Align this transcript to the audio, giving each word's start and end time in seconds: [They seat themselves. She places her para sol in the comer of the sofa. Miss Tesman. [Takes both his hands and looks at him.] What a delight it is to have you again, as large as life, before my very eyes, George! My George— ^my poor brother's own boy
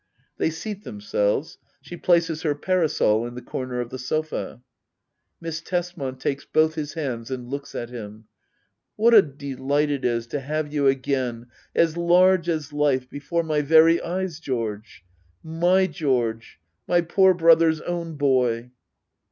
[They 0.39 0.49
seat 0.49 0.83
themselves. 0.83 1.59
She 1.79 1.95
places 1.95 2.41
her 2.41 2.55
para 2.55 2.89
sol 2.89 3.27
in 3.27 3.35
the 3.35 3.41
comer 3.43 3.79
of 3.81 3.91
the 3.91 3.99
sofa. 3.99 4.63
Miss 5.39 5.61
Tesman. 5.61 6.15
[Takes 6.15 6.43
both 6.43 6.73
his 6.73 6.93
hands 6.95 7.29
and 7.29 7.47
looks 7.47 7.75
at 7.75 7.91
him.] 7.91 8.25
What 8.95 9.13
a 9.13 9.21
delight 9.21 9.91
it 9.91 10.03
is 10.03 10.25
to 10.33 10.39
have 10.39 10.73
you 10.73 10.87
again, 10.87 11.51
as 11.75 11.97
large 11.97 12.49
as 12.49 12.73
life, 12.73 13.11
before 13.11 13.43
my 13.43 13.61
very 13.61 14.01
eyes, 14.01 14.39
George! 14.39 15.03
My 15.43 15.85
George— 15.85 16.59
^my 16.89 17.07
poor 17.07 17.35
brother's 17.35 17.81
own 17.81 18.15
boy 18.15 18.71